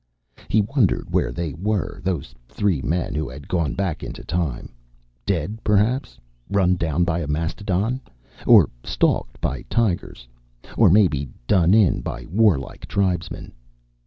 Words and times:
He 0.47 0.61
wondered 0.63 1.11
where 1.13 1.31
they 1.31 1.53
were, 1.53 2.01
those 2.03 2.33
three 2.49 2.81
who 2.81 3.29
had 3.29 3.47
gone 3.47 3.75
back 3.75 4.01
into 4.01 4.23
time. 4.23 4.73
Dead, 5.27 5.59
perhaps. 5.63 6.17
Run 6.49 6.75
down 6.75 7.03
by 7.03 7.19
a 7.19 7.27
mastodon. 7.27 8.01
Or 8.47 8.71
stalked 8.83 9.39
by 9.39 9.61
tigers. 9.69 10.27
Or 10.75 10.89
maybe 10.89 11.29
done 11.45 11.75
in 11.75 12.01
by 12.01 12.25
warlike 12.31 12.87
tribesmen. 12.87 13.51